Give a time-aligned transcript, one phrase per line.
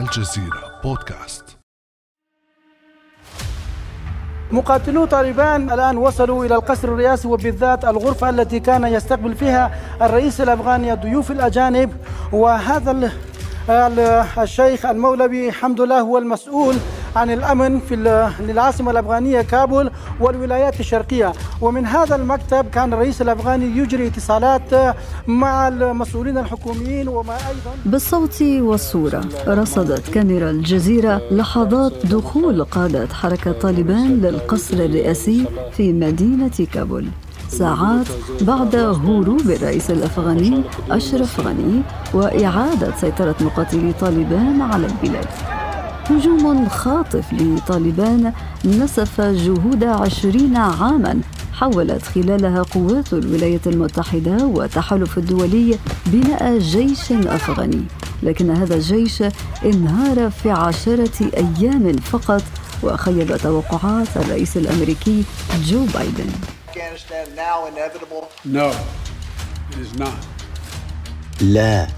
[0.00, 1.44] الجزيرة بودكاست.
[4.50, 9.70] مقاتلو طالبان الآن وصلوا إلى القصر الرئاسي وبالذات الغرفة التي كان يستقبل فيها
[10.02, 11.96] الرئيس الأفغاني الضيوف الأجانب
[12.32, 13.12] وهذا
[14.38, 16.76] الشيخ المولوي حمد الله هو المسؤول
[17.16, 17.96] عن الأمن في
[18.40, 19.90] للعاصمه الأفغانية كابول
[20.20, 21.32] والولايات الشرقية.
[21.60, 29.24] ومن هذا المكتب كان الرئيس الأفغاني يجري اتصالات مع المسؤولين الحكوميين وما أيضا بالصوت والصورة
[29.48, 37.06] رصدت كاميرا الجزيرة لحظات دخول قادة حركة طالبان للقصر الرئاسي في مدينة كابول.
[37.48, 38.06] ساعات
[38.40, 41.82] بعد هروب الرئيس الأفغاني أشرف غني
[42.14, 45.26] وإعادة سيطرة مقاتلي طالبان على البلاد.
[46.10, 48.32] هجوم خاطف لطالبان
[48.64, 51.20] نسف جهود عشرين عاما
[51.52, 57.84] حاولت خلالها قوات الولايات المتحدة والتحالف الدولي بناء جيش أفغاني.
[58.22, 59.22] لكن هذا الجيش
[59.64, 62.42] انهار في عشرة أيام فقط
[62.82, 65.24] وخيب توقعات الرئيس الأمريكي
[65.64, 66.30] جو بايدن.
[71.40, 71.88] لا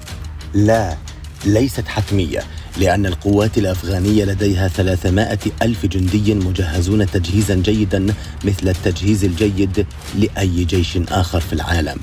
[0.55, 0.97] لا
[1.45, 2.43] ليست حتمية.
[2.79, 8.07] لأن القوات الأفغانية لديها 300 ألف جندي مجهزون تجهيزا جيدا
[8.45, 9.87] مثل التجهيز الجيد
[10.19, 11.97] لأي جيش آخر في العالم.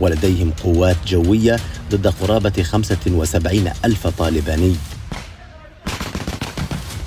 [0.00, 1.56] ولديهم قوات جوية
[1.90, 4.74] ضد قرابة 75 ألف طالباني.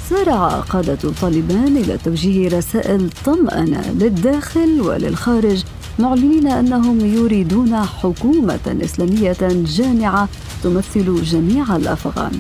[0.10, 5.64] سارع قادة طالبان إلى توجيه رسائل طمأنة للداخل وللخارج
[6.00, 9.38] معلنين أنهم يريدون حكومة إسلامية
[9.78, 10.30] جامعة
[10.64, 12.40] تمثل جميع الأفغان.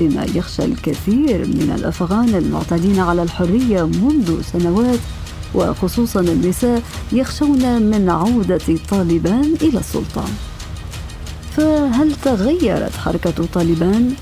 [0.00, 4.98] بما يخشى الكثير من الأفغان المعتادين على الحرية منذ سنوات
[5.54, 10.24] وخصوصا النساء يخشون من عودة طالبان إلى السلطه
[11.56, 14.12] فهل تغيرت حركة طالبان؟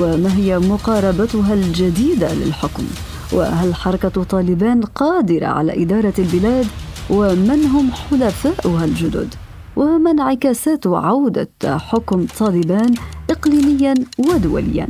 [0.00, 2.84] وما هي مقاربتها الجديدة للحكم؟
[3.32, 6.66] وهل حركة طالبان قادرة على إدارة البلاد؟
[7.10, 9.34] ومن هم حلفاؤها الجدد؟
[9.76, 12.94] وما انعكاسات عودة حكم طالبان
[13.30, 14.88] اقليميا ودوليا؟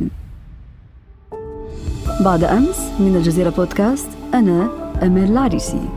[2.21, 4.69] بعد أمس من الجزيرة بودكاست أنا
[5.03, 5.89] أمير العريسي.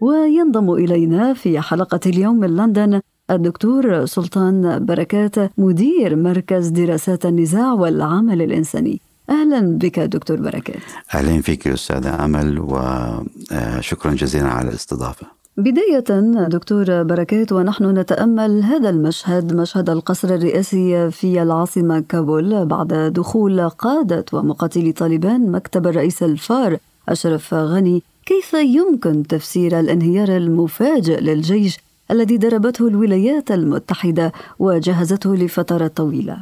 [0.00, 3.00] وينضم إلينا في حلقة اليوم من لندن
[3.30, 9.00] الدكتور سلطان بركات مدير مركز دراسات النزاع والعمل الإنساني.
[9.30, 10.82] أهلا بك دكتور بركات.
[11.14, 15.26] أهلا فيك أستاذة أمل وشكرا جزيلا على الاستضافة.
[15.58, 23.68] بداية دكتور بركات ونحن نتأمل هذا المشهد مشهد القصر الرئاسي في العاصمة كابول بعد دخول
[23.68, 26.76] قادة ومقاتلي طالبان مكتب الرئيس الفار
[27.08, 28.02] أشرف غني.
[28.26, 31.78] كيف يمكن تفسير الانهيار المفاجئ للجيش
[32.10, 36.38] الذي دربته الولايات المتحدة وجهزته لفترات طويلة؟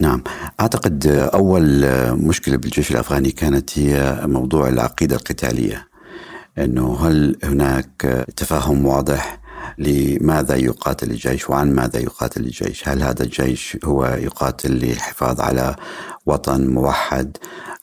[0.00, 0.22] نعم.
[0.60, 5.87] أعتقد أول مشكلة بالجيش الأفغاني كانت هي موضوع العقيدة القتالية.
[6.64, 9.40] إنه هل هناك تفاهم واضح
[9.78, 15.76] لماذا يقاتل الجيش وعن ماذا يقاتل الجيش؟ هل هذا الجيش هو يقاتل للحفاظ على
[16.26, 17.36] وطن موحد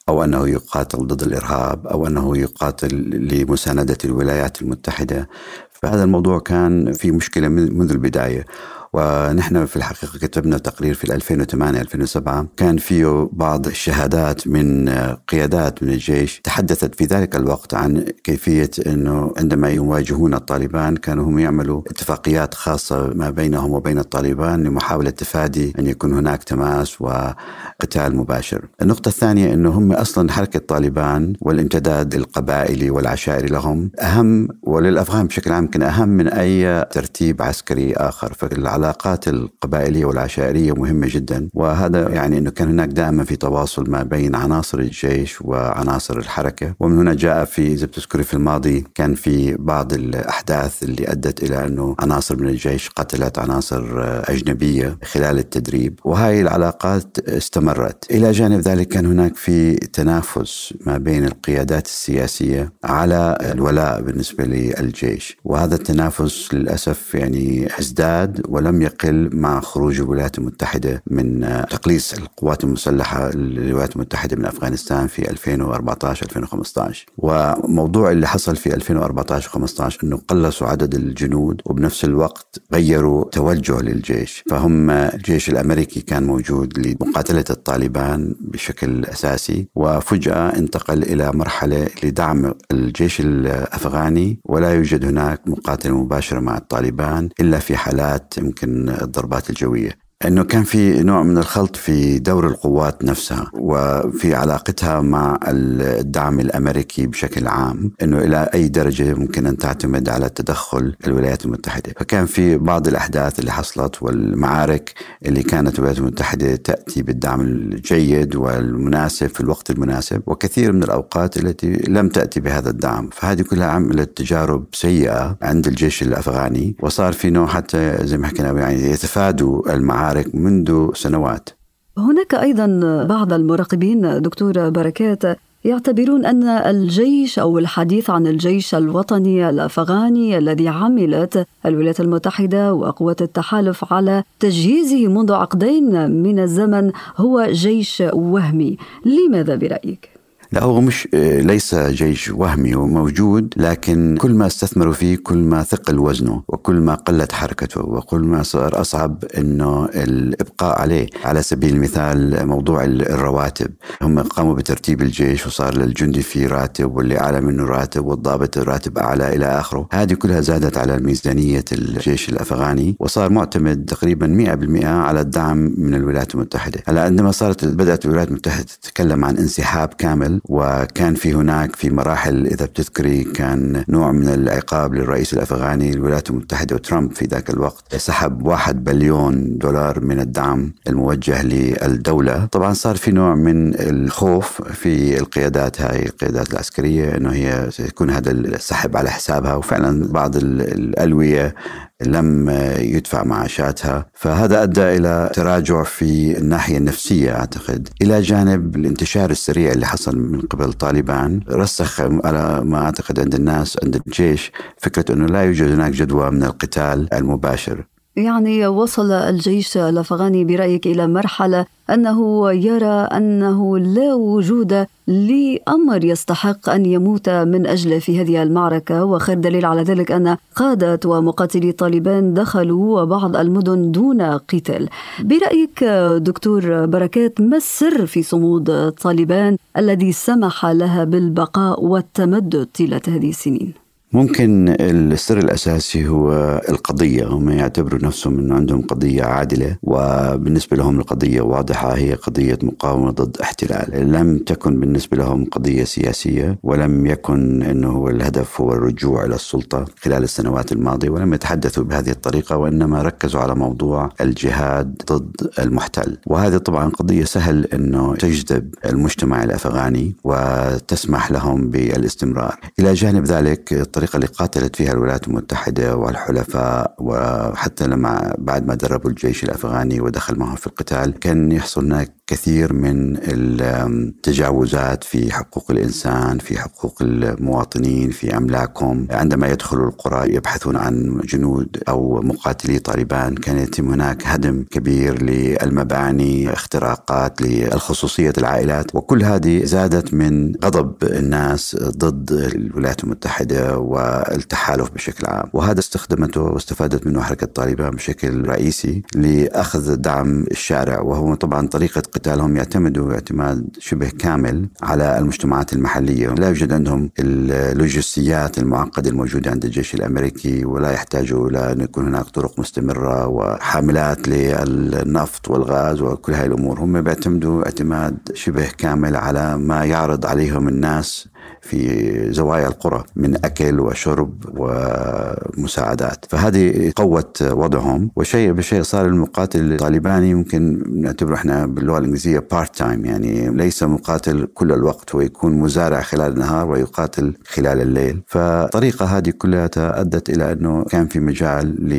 [0.09, 2.95] أو أنه يقاتل ضد الإرهاب أو أنه يقاتل
[3.31, 5.29] لمساندة الولايات المتحدة؟
[5.71, 8.45] فهذا الموضوع كان في مشكلة منذ البداية.
[8.95, 14.89] ونحن في الحقيقة كتبنا تقرير في 2008 2007 كان فيه بعض الشهادات من
[15.27, 21.39] قيادات من الجيش تحدثت في ذلك الوقت عن كيفية أنه عندما يواجهون الطالبان كانوا هم
[21.39, 28.65] يعملوا اتفاقيات خاصة ما بينهم وبين الطالبان لمحاولة تفادي أن يكون هناك تماس وقتال مباشر.
[28.81, 35.67] النقطة الثانية أنه هم أصلا حركة طالبان والامتداد القبائلي والعشائري لهم أهم وللأفغان بشكل عام
[35.67, 38.33] كان أهم من أي ترتيب عسكري آخر.
[38.33, 44.03] فالعلاقة العلاقات القبائلية والعشائرية مهمة جدا وهذا يعني أنه كان هناك دائما في تواصل ما
[44.03, 46.75] بين عناصر الجيش وعناصر الحركة.
[46.79, 51.65] ومن هنا جاء في إذا بتذكري في الماضي كان في بعض الأحداث اللي أدت إلى
[51.65, 53.83] أنه عناصر من الجيش قتلت عناصر
[54.29, 55.99] أجنبية خلال التدريب.
[56.03, 58.11] وهذه العلاقات استمرت.
[58.11, 65.37] إلى جانب ذلك كان هناك في تنافس ما بين القيادات السياسية على الولاء بالنسبة للجيش.
[65.43, 72.63] وهذا التنافس للأسف يعني ازداد ولم لم يقل مع خروج الولايات المتحدة من تقليص القوات
[72.63, 80.95] المسلحة للولايات المتحدة من أفغانستان في 2014-2015 وموضوع اللي حصل في 2014-15 أنه قلصوا عدد
[80.95, 84.43] الجنود وبنفس الوقت غيروا توجه للجيش.
[84.49, 93.19] فهم الجيش الأمريكي كان موجود لمقاتلة الطالبان بشكل أساسي وفجأة انتقل إلى مرحلة لدعم الجيش
[93.19, 94.39] الأفغاني.
[94.45, 100.04] ولا يوجد هناك مقاتلة مباشرة مع الطالبان إلا في حالات يمكن الضربات الجوية.
[100.15, 107.07] إنه كان في نوع من الخلط في دور القوات نفسها وفي علاقتها مع الدعم الأمريكي
[107.07, 111.93] بشكل عام إنه إلى أي درجة ممكن أن تعتمد على تدخل الولايات المتحدة.
[111.99, 114.93] فكان في بعض الأحداث اللي حصلت والمعارك
[115.25, 121.71] اللي كانت الولايات المتحدة تأتي بالدعم الجيد والمناسب في الوقت المناسب وكثير من الأوقات التي
[121.87, 123.09] لم تأتي بهذا الدعم.
[123.13, 128.51] فهذه كلها عملت تجارب سيئة عند الجيش الأفغاني وصار في نوع حتى زي ما حكينا
[128.51, 131.49] يعني يتفادوا المعارك المعارك منذ سنوات
[131.97, 132.67] هناك أيضا
[133.03, 135.23] بعض المراقبين دكتور بركات
[135.65, 143.93] يعتبرون أن الجيش أو الحديث عن الجيش الوطني الأفغاني الذي عملت الولايات المتحدة وقوات التحالف
[143.93, 150.14] على تجهيزه منذ عقدين من الزمن هو جيش وهمي، لماذا برأيك؟
[150.51, 155.63] لا هو مش ليس جيش وهمي هو موجود لكن كل ما استثمروا فيه كل ما
[155.63, 161.07] ثقل وزنه وكل ما قلت حركته وكل ما صار أصعب أنه الإبقاء عليه.
[161.25, 163.71] على سبيل المثال موضوع الرواتب.
[164.01, 169.35] هم قاموا بترتيب الجيش وصار للجندي في راتب واللي أعلى منه راتب والضابط راتب أعلى
[169.35, 169.87] إلى آخره.
[169.91, 176.35] هذه كلها زادت على ميزانية الجيش الأفغاني وصار معتمد تقريبا 100% على الدعم من الولايات
[176.35, 176.79] المتحدة.
[176.87, 182.47] هلأ عندما صارت بدأت الولايات المتحدة تتكلم عن انسحاب كامل وكان في هناك في مراحل
[182.47, 187.95] إذا بتذكري كان نوع من العقاب للرئيس الأفغاني الولايات المتحدة وترامب في ذاك الوقت.
[187.95, 192.45] سحب واحد بليون دولار من الدعم الموجه للدولة.
[192.45, 198.31] طبعا صار في نوع من الخوف في القيادات هاي القيادات العسكرية أنه هي سيكون هذا
[198.31, 199.55] السحب على حسابها.
[199.55, 201.55] وفعلا بعض الألوية
[202.01, 202.49] لم
[202.79, 207.89] يدفع معاشاتها فهذا أدى إلى تراجع في الناحية النفسية أعتقد.
[208.01, 213.77] إلى جانب الانتشار السريع اللي حصل من قبل طالبان رسخ على ما أعتقد عند الناس
[213.83, 217.85] عند الجيش فكرة إنه لا يوجد هناك جدوى من القتال المباشر.
[218.15, 226.85] يعني وصل الجيش الأفغاني برأيك إلى مرحلة أنه يرى أنه لا وجود لأمر يستحق أن
[226.85, 233.03] يموت من اجله في هذه المعركة وخير دليل على ذلك أن قادة ومقاتلي طالبان دخلوا
[233.03, 234.89] بعض المدن دون قتال.
[235.19, 235.83] برأيك
[236.17, 243.84] دكتور بركات ما السر في صمود طالبان الذي سمح لها بالبقاء والتمدد طيلة هذه السنين؟
[244.15, 246.31] ممكن السر الأساسي هو
[246.69, 247.27] القضية.
[247.27, 251.97] هم يعتبروا نفسهم إنه عندهم قضية عادلة وبالنسبة لهم القضية واضحة.
[251.97, 254.11] هي قضية مقاومة ضد احتلال.
[254.11, 259.85] لم تكن بالنسبة لهم قضية سياسية ولم يكن إنه هو الهدف هو الرجوع إلى السلطة
[259.99, 266.17] خلال السنوات الماضية ولم يتحدثوا بهذه الطريقة وإنما ركزوا على موضوع الجهاد ضد المحتل.
[266.27, 272.59] وهذه طبعا قضية سهل إنه تجذب المجتمع الأفغاني وتسمح لهم بالاستمرار.
[272.79, 273.73] إلى جانب ذلك
[274.05, 280.39] الطريقة اللي قاتلت فيها الولايات المتحدة والحلفاء وحتى لما بعد ما دربوا الجيش الأفغاني ودخل
[280.39, 288.09] معهم في القتال كان يحصل هناك كثير من التجاوزات في حقوق الإنسان في حقوق المواطنين
[288.09, 289.07] في أملاكهم.
[289.11, 296.53] عندما يدخلوا القرى يبحثون عن جنود أو مقاتلي طالبان كان يتم هناك هدم كبير للمباني
[296.53, 298.95] اختراقات للخصوصية العائلات.
[298.95, 305.49] وكل هذه زادت من غضب الناس ضد الولايات المتحدة والتحالف بشكل عام.
[305.53, 311.01] وهذا استخدمته واستفادت منه حركة طالبان بشكل رئيسي لأخذ دعم الشارع.
[311.01, 316.27] وهو طبعا طريقة قتالهم يعتمدوا اعتماد شبه كامل على المجتمعات المحلية.
[316.27, 322.25] لا يوجد عندهم اللوجستيات المعقدة الموجودة عند الجيش الأمريكي ولا يحتاجوا إلى أن يكون هناك
[322.25, 326.79] طرق مستمرة وحاملات للنفط والغاز وكل هذه الأمور.
[326.79, 331.27] هم بيعتمدوا اعتماد شبه كامل على ما يعرض عليهم الناس
[331.61, 336.25] في زوايا القرى من أكل وشرب ومساعدات.
[336.29, 338.11] فهذه قوت وضعهم.
[338.15, 344.47] وشيء بشيء صار المقاتل الطالباني ممكن نعتبره إحنا باللغة الإنجليزية part time يعني ليس مقاتل
[344.53, 348.21] كل الوقت هو يكون مزارع خلال النهار ويقاتل خلال الليل.
[348.27, 351.93] فالطريقة هذه كلها أدت إلى أنه كان في مجال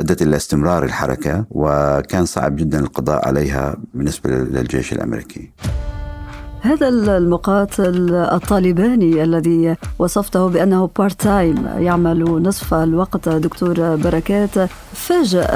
[0.00, 5.50] أدت إلى استمرار الحركة وكان صعب جدا القضاء عليها بالنسبة للجيش الأمريكي.
[6.64, 13.28] هذا المقاتل الطالباني الذي وصفته بأنه part time يعمل نصف الوقت.
[13.28, 15.46] دكتور بركات فاجأ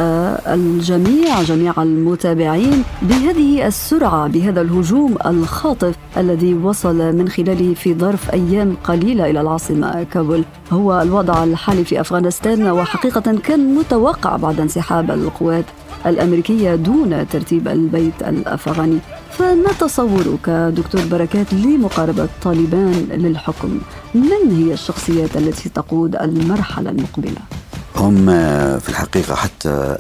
[0.55, 8.77] الجميع جميع المتابعين بهذه السرعة بهذا الهجوم الخاطف الذي وصل من خلاله في ظرف أيام
[8.85, 10.45] قليلة إلى العاصمة كابول.
[10.73, 15.65] هو الوضع الحالي في أفغانستان وحقيقة كان متوقع بعد انسحاب القوات
[16.07, 18.99] الأمريكية دون ترتيب البيت الأفغاني.
[19.31, 23.81] فما تصورك دكتور بركات لمقاربة طالبان للحكم؟
[24.15, 27.41] من هي الشخصيات التي تقود المرحلة المقبلة؟
[27.97, 28.27] هم
[28.79, 29.97] في الحقيقة حتى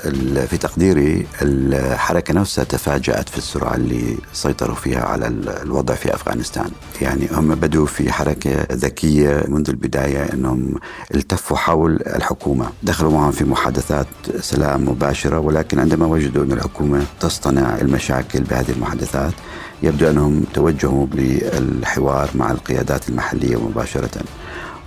[0.51, 5.27] في تقديري الحركة نفسها تفاجأت في السرعة اللي سيطروا فيها على
[5.63, 6.71] الوضع في أفغانستان.
[7.03, 10.75] يعني هم بدوا في حركة ذكية منذ البداية أنهم
[11.15, 12.67] التفوا حول الحكومة.
[12.83, 14.07] دخلوا معهم في محادثات
[14.41, 19.33] سلام مباشرة ولكن عندما وجدوا أن الحكومة تصطنع المشاكل بهذه المحادثات
[19.83, 24.23] يبدو أنهم توجهوا بالحوار مع القيادات المحلية مباشرة.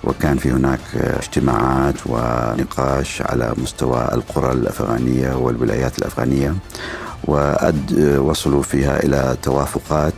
[0.04, 6.56] وكان في هناك اجتماعات ونقاش على مستوى القرى الأفغانية والولايات الأفغانية
[7.24, 10.14] وأد وصلوا فيها إلى توافقات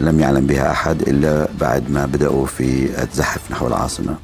[0.00, 4.16] لم يعلم بها أحد إلا بعد ما بدأوا في الزحف نحو العاصمة.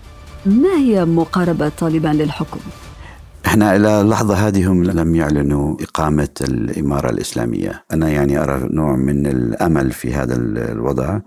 [0.46, 2.60] ما هي مقاربة طالبان للحكم؟
[3.46, 9.26] إحنا إلى اللحظه هذه هم لم يعلنوا إقامة الإمارة الإسلامية، أنا يعني أرى نوع من
[9.26, 11.20] الأمل في هذا الوضع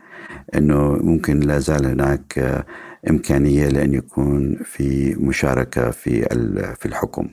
[0.56, 2.66] إنه ممكن لا زال هناك
[3.10, 6.22] إمكانية لأن يكون في مشاركة في
[6.80, 7.28] في الحكم.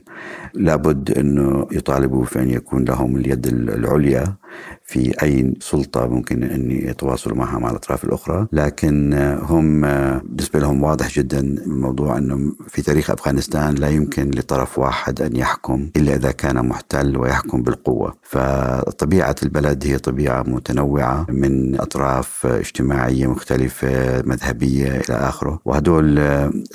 [0.53, 4.35] لابد أنه يطالبوا في أن يكون لهم اليد العليا
[4.83, 8.47] في أي سلطة ممكن أن يتواصلوا معها مع الأطراف الأخرى.
[8.51, 9.81] لكن هم
[10.21, 15.89] بالنسبة لهم واضح جدا الموضوع أنه في تاريخ أفغانستان لا يمكن لطرف واحد أن يحكم
[15.97, 18.13] إلا إذا كان محتل ويحكم بالقوة.
[18.23, 25.59] فطبيعة البلد هي طبيعة متنوعة من أطراف اجتماعية مختلفة مذهبية إلى آخره.
[25.65, 26.15] وهدول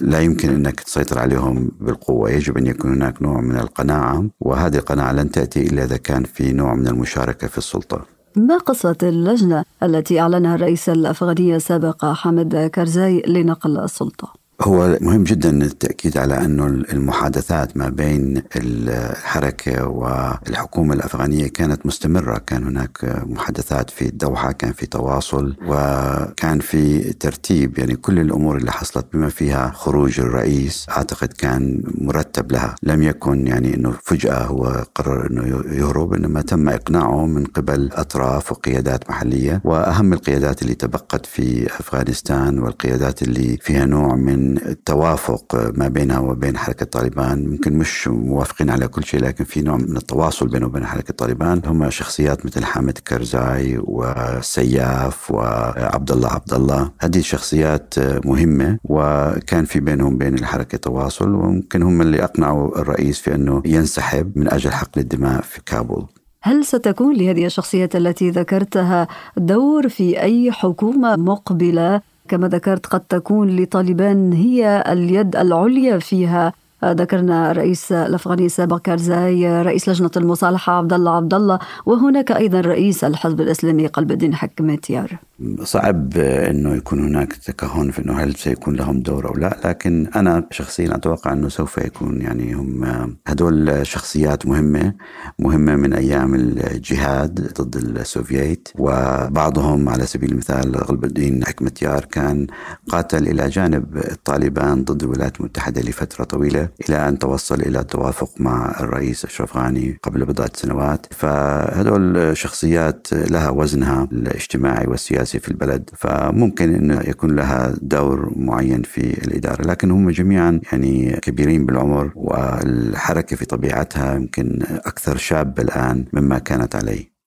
[0.01, 2.31] لا يمكن أنك تسيطر عليهم بالقوة.
[2.31, 4.25] يجب أن يكون هناك نوع من القناعة.
[4.41, 8.97] وهذه القناعة لن تأتي إلا إذا كان في نوع من المشاركة في السلطة ما قصة
[9.03, 16.45] اللجنة التي أعلنها الرئيس الأفغاني السابق حامد كارزاي لنقل السلطة؟ هو مهم جدا التأكيد على
[16.45, 22.39] أنه المحادثات ما بين الحركة والحكومة الأفغانية كانت مستمرة.
[22.39, 27.79] كان هناك محادثات في الدوحة كان في تواصل وكان في ترتيب.
[27.79, 32.75] يعني كل الأمور اللي حصلت بما فيها خروج الرئيس أعتقد كان مرتب لها.
[32.83, 35.43] لم يكن يعني أنه فجأة هو قرر أنه
[35.77, 39.61] يهرب إنما تم إقناعه من قبل أطراف وقيادات محلية.
[39.65, 46.57] وأهم القيادات اللي تبقت في أفغانستان والقيادات اللي فيها نوع من التوافق ما بينها وبين
[46.57, 47.49] حركة طالبان.
[47.49, 51.63] ممكن مش موافقين على كل شيء لكن في نوع من التواصل بينه وبين حركة طالبان.
[51.67, 57.95] هم شخصيات مثل حامد كرزاي وسياف وعبد الله عبد الله هذه شخصيات
[58.27, 64.39] مهمة وكان في بينهم بين الحركة تواصل وممكن هم اللي أقنعوا الرئيس في أنه ينسحب
[64.39, 66.07] من أجل حقن الدماء في كابول.
[66.43, 72.01] هل ستكون لهذه الشخصيات التي ذكرتها دور في أي حكومة مقبلة
[72.31, 76.53] كما ذكرت قد تكون لطالبان هي اليد العليا فيها.
[76.85, 83.05] ذكرنا رئيس الافغاني السابق كارزاي رئيس لجنة المصالحة عبد الله عبد الله وهناك أيضا رئيس
[83.05, 85.19] الحزب الإسلامي قلب الدين حكمتيار
[85.63, 90.47] صعب إنه يكون هناك تكهن في إنه هل سيكون لهم دور أو لا لكن أنا
[90.51, 92.85] شخصيا أتوقع إنه سوف يكون يعني هم
[93.27, 94.95] هدول شخصيات مهمة
[95.39, 102.47] مهمة من أيام الجهاد ضد السوفييت وبعضهم على سبيل المثال قلب الدين حكمتيار كان
[102.89, 106.69] قاتل إلى جانب الطالبان ضد الولايات المتحدة لفترة طويلة.
[106.89, 111.07] إلى أن توصل إلى توافق مع الرئيس أشرف غاني قبل بضعة سنوات.
[111.11, 118.83] فهدول شخصيات لها وزنها الاجتماعي والسياسي السياسي في البلد فممكن أن يكون لها دور معين
[118.83, 119.63] في الإدارة.
[119.63, 126.77] لكن هم جميعا يعني كبيرين بالعمر والحركة في طبيعتها يمكن أكثر شابة الآن مما كانت
[126.77, 127.20] عليه.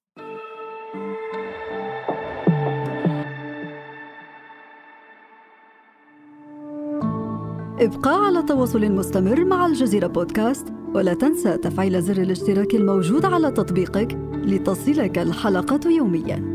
[7.83, 14.17] ابقى على تواصل مستمر مع الجزيرة بودكاست ولا تنسى تفعيل زر الاشتراك الموجود على تطبيقك
[14.33, 16.53] لتصلك الحلقة يومياً.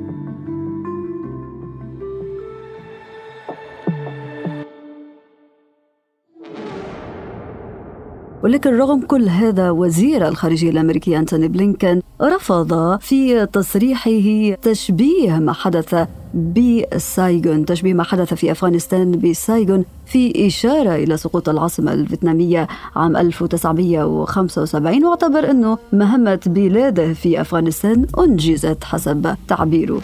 [8.42, 16.06] ولكن رغم كل هذا وزير الخارجية الأمريكي أنتوني بلينكن رفض في تصريحه تشبيه ما حدث
[16.34, 25.04] بسايغون تشبيه ما حدث في أفغانستان بسايغون في إشارة إلى سقوط العاصمة الفيتنامية عام 1975
[25.04, 30.00] واعتبر أنه مهمة بلاده في أفغانستان أنجزت حسب تعبيره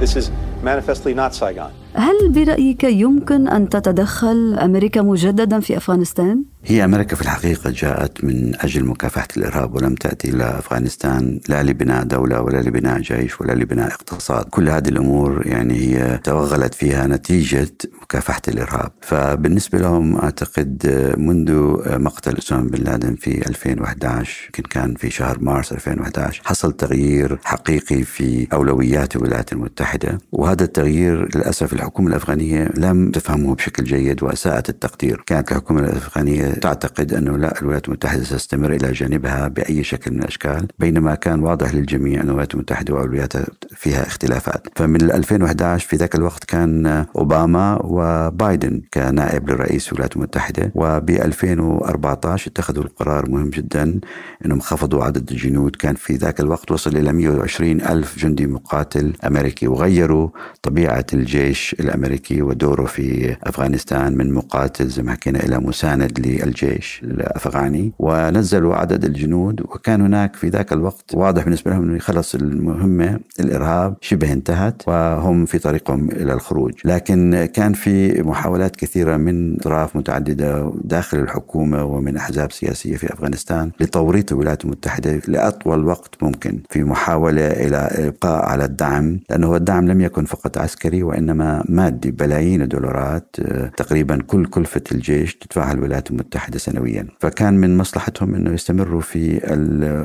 [0.00, 0.30] This is
[0.64, 1.70] manifestly not Saigon.
[1.94, 8.54] هل برأيك يمكن أن تتدخل أمريكا مجددا في أفغانستان؟ هي أمريكا في الحقيقة جاءت من
[8.60, 13.88] أجل مكافحة الإرهاب ولم تأتي إلى أفغانستان لا لبناء دولة ولا لبناء جيش ولا لبناء
[13.88, 17.68] اقتصاد كل هذه الأمور يعني هي توغلت فيها نتيجة
[18.12, 18.92] مكافحة الإرهاب.
[19.00, 20.86] فبالنسبة لهم أعتقد
[21.18, 21.52] منذ
[21.98, 28.02] مقتل أسامة بن لادن في 2011 يمكن كان في شهر مارس 2011 حصل تغيير حقيقي
[28.02, 30.18] في أولويات الولايات المتحدة.
[30.32, 35.22] وهذا التغيير للأسف الحكومة الأفغانية لم تفهمه بشكل جيد وأساءت التقدير.
[35.26, 40.66] كانت الحكومة الأفغانية تعتقد أنه لا الولايات المتحدة ستستمر إلى جانبها بأي شكل من الأشكال
[40.78, 43.46] بينما كان واضح للجميع أن الولايات المتحدة وأولوياتها
[43.76, 44.66] فيها اختلافات.
[44.76, 52.84] فمن 2011 في ذاك الوقت كان أوباما وبايدن كنائب للرئيس الولايات المتحدة وب 2014 اتخذوا
[52.84, 54.00] القرار مهم جدا
[54.46, 55.76] أنهم خفضوا عدد الجنود.
[55.76, 60.28] كان في ذاك الوقت وصل إلى 120 ألف جندي مقاتل أمريكي وغيروا
[60.62, 67.92] طبيعة الجيش الأمريكي ودوره في أفغانستان من مقاتل زي ما حكينا إلى مساند للجيش الأفغاني.
[67.98, 73.96] ونزلوا عدد الجنود وكان هناك في ذاك الوقت واضح بالنسبة لهم أنه يخلص المهمة الإرهاب
[74.00, 76.72] شبه انتهت وهم في طريقهم إلى الخروج.
[76.84, 77.87] لكن كان في
[78.22, 85.20] محاولات كثيرة من أطراف متعددة داخل الحكومة ومن أحزاب سياسية في أفغانستان لتوريط الولايات المتحدة
[85.28, 91.02] لأطول وقت ممكن في محاولة إلى إبقاء على الدعم لأنه الدعم لم يكن فقط عسكري
[91.02, 93.36] وإنما مادي بلايين الدولارات
[93.76, 97.06] تقريبا كل كلفة الجيش تدفعها الولايات المتحدة سنويا.
[97.20, 99.40] فكان من مصلحتهم أنه يستمروا في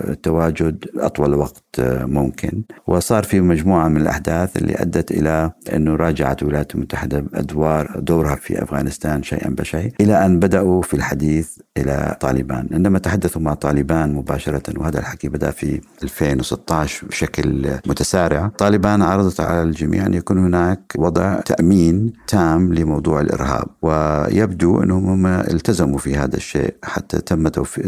[0.10, 1.64] التواجد أطول وقت
[2.02, 2.64] ممكن.
[2.88, 8.64] وصار في مجموعة من الأحداث اللي أدت إلى أنه راجعت الولايات المتحدة أدوار دورها في
[8.64, 12.68] أفغانستان شيئا بشيء إلى أن بدأوا في الحديث إلى طالبان.
[12.72, 19.64] عندما تحدثوا مع طالبان مباشرة وهذا الحكي بدأ في 2016 بشكل متسارع طالبان عرضت على
[19.64, 26.36] الجميع أن يكون هناك وضع تأمين تام لموضوع الإرهاب ويبدو أنهم هم التزموا في هذا
[26.36, 27.48] الشيء حتى تم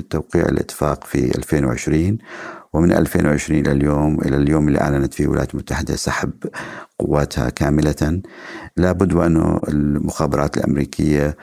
[0.09, 2.17] توقيع الإتفاق في 2020
[2.75, 6.31] ومن 2020 إلى اليوم إلى اليوم اللي أعلنت فيه الولايات المتحدة سحب
[6.99, 8.21] قواتها كاملة.
[8.77, 11.37] لابد وأنه المخابرات الأمريكية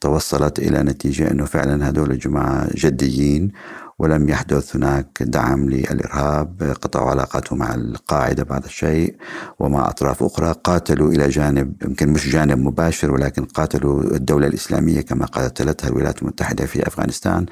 [0.00, 3.52] توصلت إلى نتيجة أنه فعلا هذول الجماعة جديين.
[3.98, 6.76] ولم يحدث هناك دعم للإرهاب.
[6.82, 9.16] قطعوا علاقاتهم مع القاعدة بعض الشيء
[9.58, 10.54] ومع أطراف أخرى.
[10.64, 16.66] قاتلوا إلى جانب يمكن مش جانب مباشر ولكن قاتلوا الدولة الإسلامية كما قاتلتها الولايات المتحدة
[16.66, 17.46] في أفغانستان.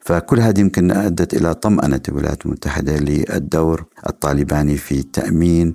[0.00, 5.72] فكل هذه يمكن أدت إلى طمأنة الولايات المتحدة للدور الطالباني في تأمين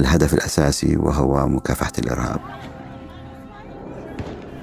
[0.00, 2.40] الهدف الأساسي وهو مكافحة الإرهاب.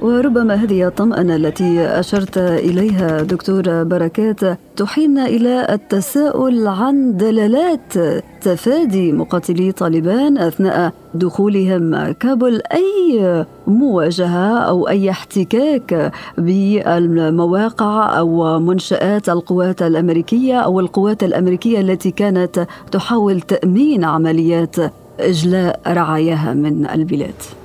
[0.06, 4.40] وربما هذه الطمأنة التي أشرت إليها دكتور بركات
[4.76, 7.94] تحيلنا إلى التساؤل عن دلالات
[8.42, 12.62] تفادي مقاتلي طالبان أثناء دخولهم كابول.
[12.74, 22.68] أي مواجهة أو أي احتكاك بالمواقع أو منشآت القوات الأمريكية أو القوات الأمريكية التي كانت
[22.92, 24.76] تحاول تأمين عمليات
[25.20, 27.65] إجلاء رعاياها من البلاد؟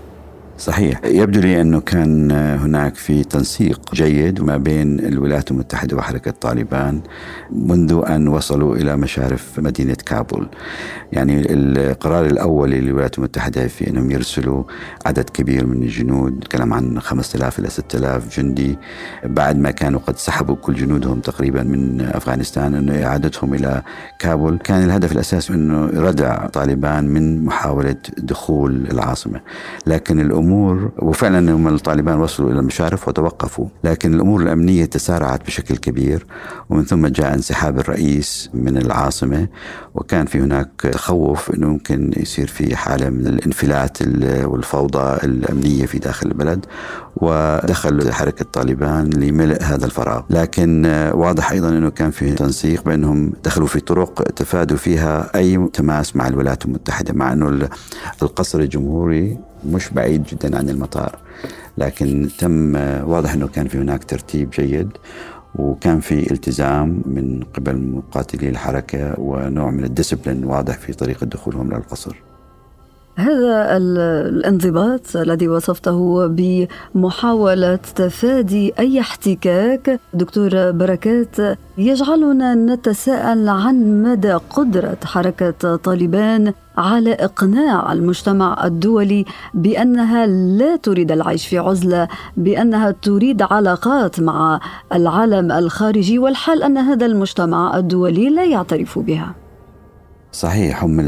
[0.60, 1.00] صحيح.
[1.04, 7.00] يبدو لي أنه كان هناك في تنسيق جيد ما بين الولايات المتحدة وحركة طالبان
[7.50, 10.48] منذ أن وصلوا إلى مشارف مدينة كابول.
[11.12, 14.64] يعني القرار الأول للولايات المتحدة في أنهم يرسلوا
[15.06, 18.78] عدد كبير من الجنود نتكلم عن 5000 إلى 6000 جندي.
[19.24, 23.82] بعد ما كانوا قد سحبوا كل جنودهم تقريبا من أفغانستان أنه إعادتهم إلى
[24.18, 24.58] كابول.
[24.58, 29.40] كان الهدف الأساسي أنه ردع طالبان من محاولة دخول العاصمة.
[29.86, 35.76] لكن الأمور الأمور وفعلا هم الطالبان وصلوا إلى المشارف وتوقفوا لكن الأمور الأمنية تسارعت بشكل
[35.76, 36.26] كبير
[36.70, 39.48] ومن ثم جاء انسحاب الرئيس من العاصمة
[39.94, 43.98] وكان في هناك تخوف إنه ممكن يصير في حالة من الانفلات
[44.44, 46.66] والفوضى الأمنية في داخل البلد.
[47.16, 50.22] ودخل حركه طالبان لملء هذا الفراغ.
[50.30, 56.16] لكن واضح أيضا أنه كان في تنسيق بانهم دخلوا في طرق تفادوا فيها أي تماس
[56.16, 57.68] مع الولايات المتحدة مع أنه
[58.22, 61.18] القصر الجمهوري مش بعيد جدا عن المطار.
[61.78, 62.76] لكن تم
[63.08, 64.88] واضح أنه كان في هناك ترتيب جيد
[65.54, 72.16] وكان في التزام من قبل مقاتلي الحركة ونوع من الديسبلين واضح في طريقة دخولهم للقصر.
[73.20, 80.00] هذا الانضباط الذي وصفته بمحاولة تفادي أي احتكاك.
[80.14, 81.36] دكتور بركات
[81.78, 91.46] يجعلنا نتساءل عن مدى قدرة حركة طالبان على إقناع المجتمع الدولي بأنها لا تريد العيش
[91.46, 94.60] في عزلة بأنها تريد علاقات مع
[94.92, 99.34] العالم الخارجي والحال أن هذا المجتمع الدولي لا يعترف بها.
[100.32, 101.00] صحيح هم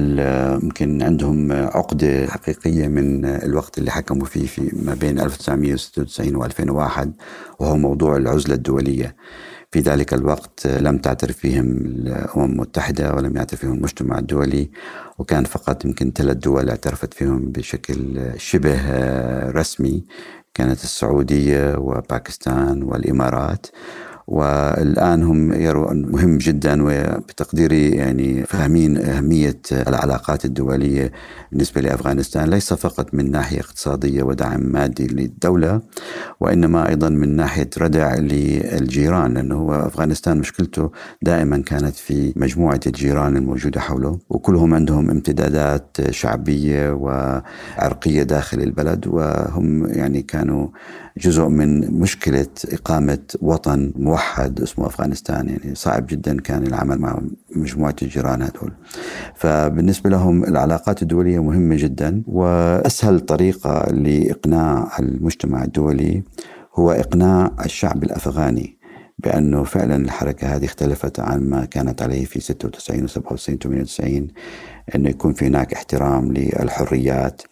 [0.62, 7.12] يمكن عندهم عقدة حقيقية من الوقت اللي حكموا فيه في ما بين 1996 و 2001
[7.58, 9.16] وهو موضوع العزلة الدولية.
[9.70, 14.70] في ذلك الوقت لم تعترف فيهم الأمم المتحدة ولم يعترف فيهم المجتمع الدولي
[15.18, 18.80] وكان فقط يمكن ثلاث دول اعترفت فيهم بشكل شبه
[19.50, 20.04] رسمي
[20.54, 23.66] كانت السعودية وباكستان والإمارات.
[24.32, 31.12] والآن هم يروا أنه مهم جدا وبتقديري يعني فاهمين أهمية العلاقات الدولية
[31.50, 35.80] بالنسبة لأفغانستان ليس فقط من ناحية اقتصادية ودعم مادي للدولة
[36.40, 40.90] وإنما أيضا من ناحية ردع للجيران لأنه هو أفغانستان مشكلته
[41.22, 49.86] دائما كانت في مجموعة الجيران الموجودة حوله وكلهم عندهم امتدادات شعبية وعرقية داخل البلد وهم
[49.86, 50.68] يعني كانوا
[51.16, 57.20] جزء من مشكلة إقامة وطن موحد اسمه أفغانستان يعني صعب جدا كان العمل مع
[57.56, 58.72] مجموعة الجيران هذول.
[59.34, 66.22] فبالنسبة لهم العلاقات الدولية مهمة جدا وأسهل طريقة لإقناع المجتمع الدولي
[66.74, 68.81] هو إقناع الشعب الأفغاني.
[69.18, 74.28] بأنه فعلا الحركة هذه اختلفت عن ما كانت عليه في 96 و 97 و 98
[74.94, 77.42] أنه يكون في هناك احترام للحريات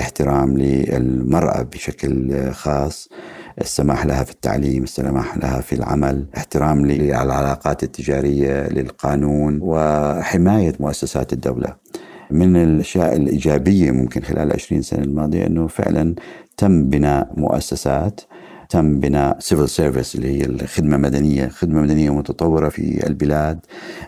[0.00, 3.08] احترام للمرأة بشكل خاص
[3.60, 11.76] السماح لها في التعليم السماح لها في العمل احترام للعلاقات التجارية للقانون وحماية مؤسسات الدولة.
[12.30, 16.14] من الأشياء الإيجابية ممكن خلال العشرين سنة الماضية أنه فعلا
[16.56, 18.20] تم بناء مؤسسات
[18.68, 21.48] تم بناء civil service اللي هي الخدمة مدنية.
[21.48, 23.60] خدمة مدنية متطورة في البلاد.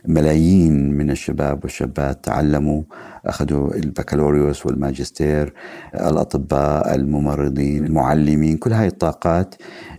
[0.06, 2.82] ملايين من الشباب والشابات تعلموا
[3.26, 5.52] أخذوا البكالوريوس والماجستير
[5.94, 9.54] الأطباء الممرضين المعلمين كل هاي الطاقات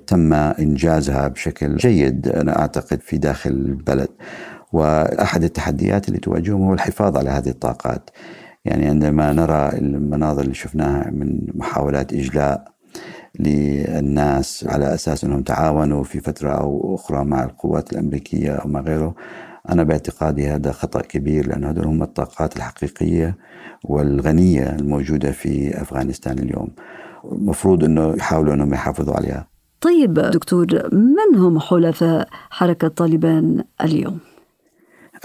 [0.08, 4.10] تم إنجازها بشكل جيد أنا أعتقد في داخل البلد.
[4.74, 8.10] وأحد التحديات اللي تواجههم هو الحفاظ على هذه الطاقات.
[8.66, 12.79] يعني عندما نرى المناظر اللي شفناها من محاولات إجلاء
[13.40, 19.16] للناس على أساس أنهم تعاونوا في فترة أو أخرى مع القوات الأمريكية أو ما غيره.
[19.70, 23.38] أنا باعتقادي هذا خطأ كبير لأن هذول هم الطاقات الحقيقية
[23.84, 26.68] والغنية الموجودة في أفغانستان اليوم.
[27.32, 29.48] المفروض إنه يحاولوا إنهم يحافظوا عليها.
[29.82, 34.20] طيب دكتور من هم حلفاء حركة طالبان اليوم؟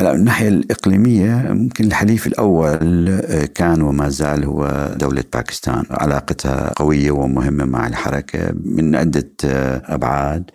[0.00, 5.84] من الناحية الإقليمية ممكن الحليف الأول آه، كان وما زال هو دولة باكستان.
[5.90, 10.50] علاقتها قوية ومهمة مع الحركة من عدة آه، أبعاد.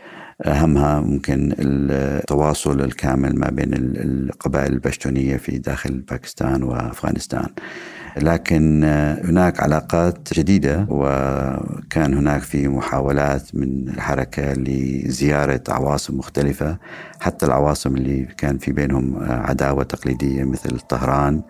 [0.45, 7.47] أهمها ممكن التواصل الكامل ما بين القبائل البشتونية في داخل باكستان وأفغانستان.
[8.17, 8.83] لكن
[9.23, 16.77] هناك علاقات جديدة وكان هناك في محاولات من الحركة لزيارة عواصم مختلفة.
[17.21, 21.41] حتى العواصم اللي كان في بينهم عداوة تقليدية مثل طهران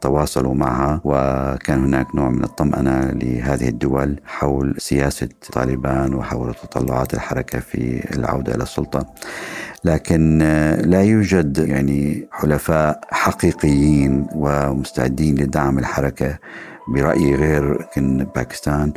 [0.00, 1.00] تواصلوا معها.
[1.04, 8.54] وكان هناك نوع من الطمأنة لهذه الدول حول سياسة طالبان وحول تطلعات الحركة في العودة
[8.54, 9.06] إلى السلطة.
[9.86, 10.38] لكن
[10.84, 16.38] لا يوجد يعني حلفاء حقيقيين ومستعدين لدعم الحركة
[16.88, 17.86] برأيي غير
[18.36, 18.92] باكستان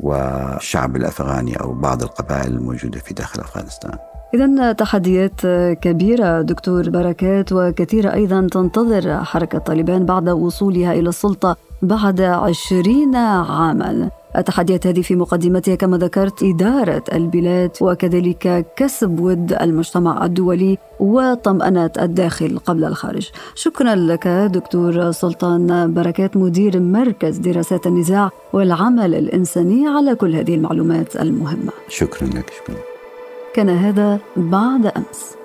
[0.00, 3.98] والشعب الأفغاني أو بعض القبائل الموجودة في داخل أفغانستان.
[4.34, 5.40] إذا تحديات
[5.80, 14.10] كبيرة دكتور بركات وكثيرة أيضا تنتظر حركة طالبان بعد وصولها إلى السلطة بعد عشرين عاما.
[14.36, 22.58] التحديات هذه في مقدمتها كما ذكرت إدارة البلاد وكذلك كسب ود المجتمع الدولي وطمأنة الداخل
[22.58, 23.30] قبل الخارج.
[23.54, 31.16] شكرا لك دكتور سلطان بركات مدير مركز دراسات النزاع والعمل الإنساني على كل هذه المعلومات
[31.16, 31.72] المهمة.
[31.88, 32.76] شكرا لك شكرا.
[33.54, 35.36] كان هذا بعد أمس.